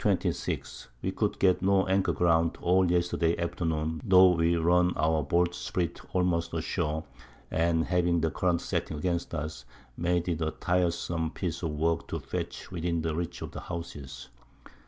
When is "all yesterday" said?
2.59-3.37